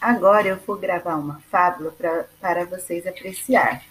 [0.00, 3.82] Agora eu vou gravar uma fábula pra, para vocês apreciar.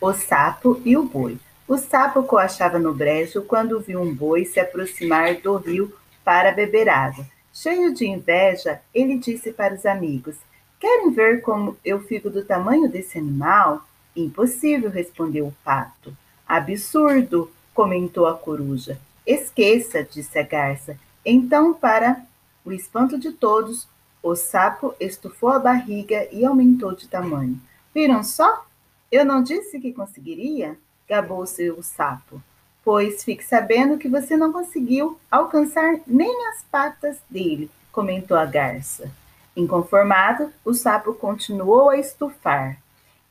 [0.00, 1.38] O sapo e o boi.
[1.66, 5.92] O sapo coachava no brejo quando viu um boi se aproximar do rio
[6.24, 7.26] para beber água.
[7.52, 10.36] Cheio de inveja, ele disse para os amigos:
[10.78, 13.82] Querem ver como eu fico do tamanho desse animal?
[14.14, 16.16] Impossível, respondeu o pato.
[16.46, 18.98] Absurdo, comentou a coruja.
[19.26, 20.96] Esqueça, disse a garça.
[21.24, 22.22] Então, para
[22.64, 23.88] o espanto de todos,
[24.22, 27.60] o sapo estufou a barriga e aumentou de tamanho.
[27.94, 28.66] Viram só?
[29.10, 30.76] Eu não disse que conseguiria?
[31.08, 32.42] Gabou-se o sapo.
[32.84, 39.10] Pois fique sabendo que você não conseguiu alcançar nem as patas dele, comentou a garça.
[39.56, 42.78] Inconformado, o sapo continuou a estufar.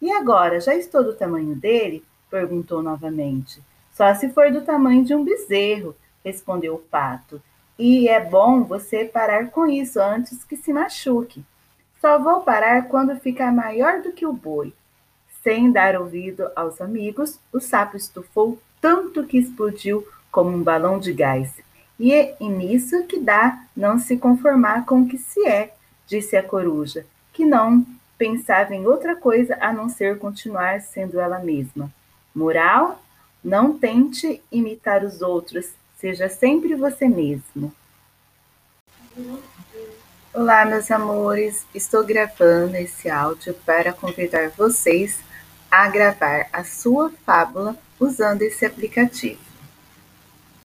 [0.02, 2.04] E agora, já estou do tamanho dele?
[2.30, 3.62] perguntou novamente.
[3.94, 7.42] Só se for do tamanho de um bezerro, respondeu o pato.
[7.78, 11.44] E é bom você parar com isso antes que se machuque.
[12.00, 14.74] Só vou parar quando ficar maior do que o boi.
[15.44, 21.12] Sem dar ouvido aos amigos, o sapo estufou tanto que explodiu como um balão de
[21.12, 21.54] gás.
[22.00, 25.74] E é nisso que dá não se conformar com o que se é,
[26.08, 27.86] disse a coruja, que não
[28.18, 31.92] pensava em outra coisa a não ser continuar sendo ela mesma.
[32.34, 33.02] Moral:
[33.44, 35.72] não tente imitar os outros,
[36.06, 37.74] Seja sempre você mesmo.
[40.32, 41.66] Olá, meus amores.
[41.74, 45.20] Estou gravando esse áudio para convidar vocês
[45.72, 49.42] a gravar a sua fábula usando esse aplicativo.